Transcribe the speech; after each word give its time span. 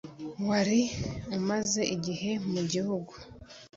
wari 0.47 0.81
umaze 1.37 1.81
igihe 1.95 2.31
mu 2.51 2.61
gihugu 2.71 3.13